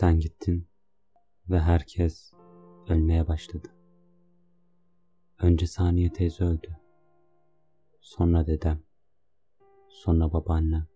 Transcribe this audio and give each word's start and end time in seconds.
Sen 0.00 0.20
gittin 0.20 0.68
ve 1.50 1.60
herkes 1.60 2.32
ölmeye 2.88 3.28
başladı. 3.28 3.68
Önce 5.38 5.66
Saniye 5.66 6.12
teyze 6.12 6.44
öldü. 6.44 6.76
Sonra 8.00 8.46
dedem. 8.46 8.82
Sonra 9.88 10.32
babaannem. 10.32 10.86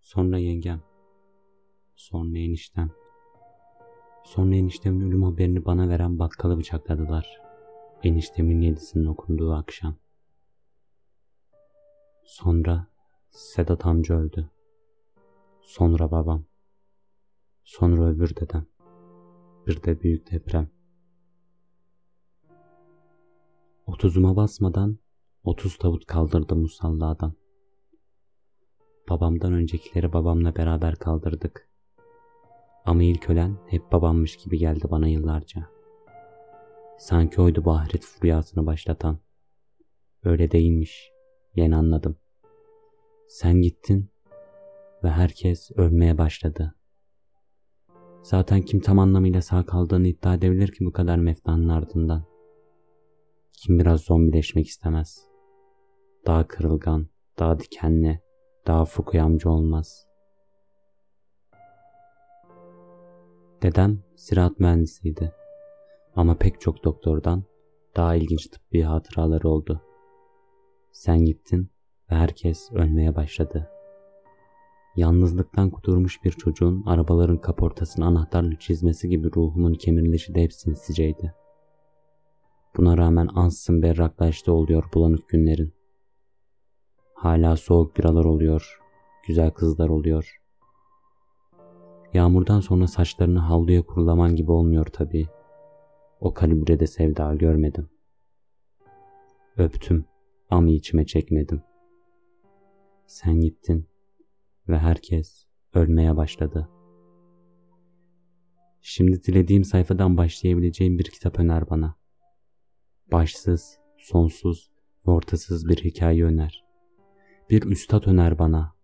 Sonra 0.00 0.38
yengem. 0.38 0.82
Sonra 1.94 2.38
eniştem. 2.38 2.90
Sonra 4.24 4.54
eniştemin 4.54 5.08
ölüm 5.08 5.22
haberini 5.22 5.64
bana 5.64 5.88
veren 5.88 6.18
bakkalı 6.18 6.58
bıçakladılar. 6.58 7.42
Eniştemin 8.02 8.60
yedisinin 8.60 9.06
okunduğu 9.06 9.54
akşam. 9.54 9.96
Sonra 12.24 12.86
Sedat 13.30 13.86
amca 13.86 14.14
öldü. 14.14 14.50
Sonra 15.62 16.10
babam. 16.10 16.47
Sonra 17.68 18.08
öbür 18.08 18.36
dedem. 18.36 18.66
Bir 19.66 19.82
de 19.82 20.00
büyük 20.00 20.30
deprem. 20.30 20.68
Otuzuma 23.86 24.36
basmadan 24.36 24.98
otuz 25.44 25.78
tavut 25.78 26.06
kaldırdım 26.06 26.60
musalladan. 26.60 27.32
Babamdan 29.08 29.52
öncekileri 29.52 30.12
babamla 30.12 30.56
beraber 30.56 30.96
kaldırdık. 30.96 31.68
Ama 32.84 33.02
ilk 33.02 33.30
ölen 33.30 33.56
hep 33.66 33.92
babammış 33.92 34.36
gibi 34.36 34.58
geldi 34.58 34.86
bana 34.90 35.08
yıllarca. 35.08 35.68
Sanki 36.98 37.40
oydu 37.40 37.64
bu 37.64 37.72
ahiret 37.72 38.04
furyasını 38.04 38.66
başlatan. 38.66 39.18
Öyle 40.22 40.50
değilmiş. 40.50 41.10
Yeni 41.54 41.76
anladım. 41.76 42.16
Sen 43.28 43.54
gittin 43.62 44.10
ve 45.04 45.10
herkes 45.10 45.70
ölmeye 45.76 46.18
başladı. 46.18 46.77
Zaten 48.28 48.62
kim 48.62 48.80
tam 48.80 48.98
anlamıyla 48.98 49.42
sağ 49.42 49.66
kaldığını 49.66 50.08
iddia 50.08 50.34
edebilir 50.34 50.72
ki 50.72 50.84
bu 50.84 50.92
kadar 50.92 51.16
meftanın 51.16 51.68
ardından. 51.68 52.24
Kim 53.52 53.78
biraz 53.78 54.00
zombileşmek 54.00 54.66
istemez. 54.66 55.26
Daha 56.26 56.48
kırılgan, 56.48 57.08
daha 57.38 57.60
dikenli, 57.60 58.20
daha 58.66 58.84
fukuyamcı 58.84 59.50
olmaz. 59.50 60.06
Dedem 63.62 64.02
ziraat 64.16 64.60
mühendisiydi. 64.60 65.32
Ama 66.16 66.38
pek 66.38 66.60
çok 66.60 66.84
doktordan 66.84 67.44
daha 67.96 68.14
ilginç 68.14 68.46
tıbbi 68.46 68.82
hatıraları 68.82 69.48
oldu. 69.48 69.82
Sen 70.92 71.24
gittin 71.24 71.70
ve 72.10 72.14
herkes 72.14 72.72
ölmeye 72.72 73.16
başladı. 73.16 73.77
Yalnızlıktan 74.98 75.70
kudurmuş 75.70 76.24
bir 76.24 76.30
çocuğun 76.30 76.82
arabaların 76.86 77.40
kaportasını 77.40 78.06
anahtarla 78.06 78.58
çizmesi 78.58 79.08
gibi 79.08 79.30
ruhumun 79.36 79.74
kemirilişi 79.74 80.34
de 80.34 80.42
hep 80.42 80.52
sinsiceydi. 80.52 81.34
Buna 82.76 82.98
rağmen 82.98 83.28
ansızın 83.34 83.82
berraklaşta 83.82 84.52
oluyor 84.52 84.84
bulanık 84.94 85.28
günlerin. 85.28 85.72
Hala 87.14 87.56
soğuk 87.56 87.96
biralar 87.96 88.24
oluyor, 88.24 88.80
güzel 89.26 89.50
kızlar 89.50 89.88
oluyor. 89.88 90.40
Yağmurdan 92.14 92.60
sonra 92.60 92.86
saçlarını 92.86 93.38
havluya 93.38 93.82
kurulaman 93.82 94.36
gibi 94.36 94.52
olmuyor 94.52 94.86
tabii. 94.86 95.26
O 96.20 96.34
kalibrede 96.34 96.86
sevda 96.86 97.34
görmedim. 97.34 97.88
Öptüm 99.56 100.04
ama 100.50 100.70
içime 100.70 101.06
çekmedim. 101.06 101.62
Sen 103.06 103.40
gittin 103.40 103.88
ve 104.68 104.78
herkes 104.78 105.46
ölmeye 105.74 106.16
başladı. 106.16 106.68
Şimdi 108.80 109.22
dilediğim 109.22 109.64
sayfadan 109.64 110.16
başlayabileceğim 110.16 110.98
bir 110.98 111.04
kitap 111.04 111.38
öner 111.38 111.70
bana. 111.70 111.94
Başsız, 113.12 113.78
sonsuz 113.98 114.70
ve 115.06 115.10
ortasız 115.10 115.68
bir 115.68 115.76
hikaye 115.76 116.24
öner. 116.24 116.64
Bir 117.50 117.62
üstad 117.62 118.04
öner 118.06 118.38
bana. 118.38 118.74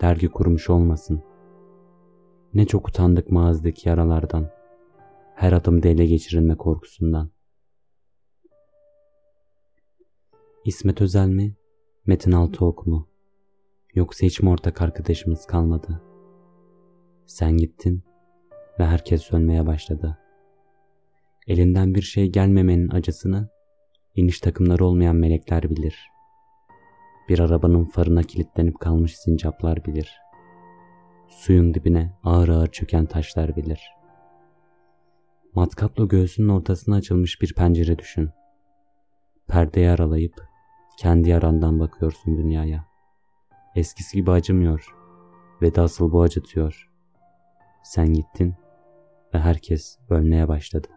Dergi 0.00 0.28
kurmuş 0.28 0.70
olmasın. 0.70 1.22
Ne 2.54 2.66
çok 2.66 2.88
utandık 2.88 3.30
mağazdaki 3.30 3.88
yaralardan. 3.88 4.50
Her 5.34 5.52
adımda 5.52 5.88
ele 5.88 6.06
geçirilme 6.06 6.56
korkusundan. 6.56 7.30
İsmet 10.64 11.00
Özel 11.00 11.28
mi? 11.28 11.56
Metin 12.06 12.32
Altıok 12.32 12.86
mu? 12.86 13.09
Yoksa 13.94 14.26
hiç 14.26 14.40
mi 14.40 14.50
ortak 14.50 14.82
arkadaşımız 14.82 15.46
kalmadı? 15.46 16.02
Sen 17.26 17.56
gittin 17.56 18.02
ve 18.78 18.86
herkes 18.86 19.22
sönmeye 19.22 19.66
başladı. 19.66 20.18
Elinden 21.46 21.94
bir 21.94 22.02
şey 22.02 22.26
gelmemenin 22.26 22.88
acısını 22.88 23.48
iniş 24.14 24.40
takımları 24.40 24.84
olmayan 24.84 25.16
melekler 25.16 25.70
bilir. 25.70 26.10
Bir 27.28 27.38
arabanın 27.38 27.84
farına 27.84 28.22
kilitlenip 28.22 28.80
kalmış 28.80 29.16
sincaplar 29.16 29.84
bilir. 29.84 30.20
Suyun 31.28 31.74
dibine 31.74 32.18
ağır 32.24 32.48
ağır 32.48 32.66
çöken 32.66 33.06
taşlar 33.06 33.56
bilir. 33.56 33.80
Matkapla 35.54 36.04
göğsünün 36.04 36.48
ortasına 36.48 36.96
açılmış 36.96 37.42
bir 37.42 37.54
pencere 37.54 37.98
düşün. 37.98 38.30
Perdeyi 39.46 39.90
aralayıp 39.90 40.34
kendi 40.98 41.28
yarandan 41.28 41.80
bakıyorsun 41.80 42.38
dünyaya. 42.38 42.89
Eskisi 43.76 44.16
gibi 44.16 44.30
acımıyor 44.30 44.94
ve 45.62 45.74
de 45.74 45.80
asıl 45.80 46.12
bu 46.12 46.22
acıtıyor. 46.22 46.90
Sen 47.84 48.12
gittin 48.12 48.54
ve 49.34 49.38
herkes 49.38 49.98
ölmeye 50.10 50.48
başladı. 50.48 50.88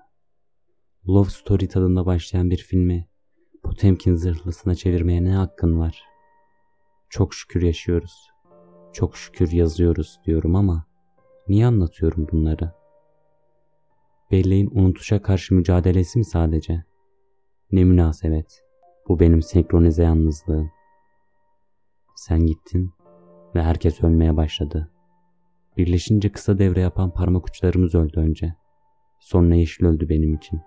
Love 1.07 1.29
Story 1.29 1.67
tadında 1.67 2.05
başlayan 2.05 2.49
bir 2.49 2.57
filmi 2.57 3.07
Potemkin 3.63 4.15
zırhlısına 4.15 4.75
çevirmeye 4.75 5.23
ne 5.23 5.33
hakkın 5.33 5.79
var? 5.79 6.03
Çok 7.09 7.33
şükür 7.33 7.61
yaşıyoruz. 7.61 8.29
Çok 8.93 9.17
şükür 9.17 9.51
yazıyoruz 9.51 10.19
diyorum 10.25 10.55
ama 10.55 10.85
niye 11.47 11.65
anlatıyorum 11.65 12.27
bunları? 12.31 12.73
Belleğin 14.31 14.69
unutuşa 14.73 15.21
karşı 15.21 15.55
mücadelesi 15.55 16.19
mi 16.19 16.25
sadece? 16.25 16.83
Ne 17.71 17.83
münasebet. 17.83 18.63
Bu 19.07 19.19
benim 19.19 19.41
senkronize 19.41 20.03
yalnızlığım. 20.03 20.71
Sen 22.15 22.45
gittin 22.45 22.93
ve 23.55 23.63
herkes 23.63 24.03
ölmeye 24.03 24.37
başladı. 24.37 24.91
Birleşince 25.77 26.31
kısa 26.31 26.59
devre 26.59 26.81
yapan 26.81 27.13
parmak 27.13 27.45
uçlarımız 27.45 27.95
öldü 27.95 28.19
önce. 28.19 28.55
Sonra 29.19 29.55
yeşil 29.55 29.85
öldü 29.85 30.09
benim 30.09 30.33
için. 30.35 30.61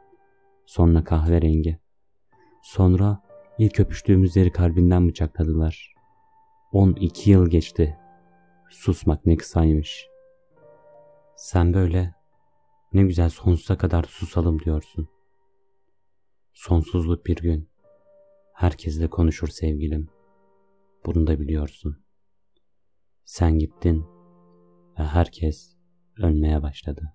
Sonra 0.66 1.04
kahverengi. 1.04 1.78
Sonra 2.62 3.22
ilk 3.58 3.80
öpüştüğümüz 3.80 4.36
yeri 4.36 4.52
kalbinden 4.52 5.08
bıçakladılar. 5.08 5.94
12 6.72 7.30
yıl 7.30 7.50
geçti. 7.50 7.98
Susmak 8.70 9.26
ne 9.26 9.36
kısaymış. 9.36 10.08
Sen 11.36 11.74
böyle 11.74 12.14
ne 12.92 13.02
güzel 13.02 13.28
sonsuza 13.28 13.78
kadar 13.78 14.02
susalım 14.02 14.62
diyorsun. 14.62 15.08
Sonsuzluk 16.54 17.26
bir 17.26 17.36
gün. 17.36 17.68
Herkesle 18.52 19.10
konuşur 19.10 19.48
sevgilim. 19.48 20.08
Bunu 21.06 21.26
da 21.26 21.40
biliyorsun. 21.40 22.04
Sen 23.24 23.58
gittin 23.58 24.06
ve 24.98 25.02
herkes 25.02 25.76
ölmeye 26.18 26.62
başladı. 26.62 27.12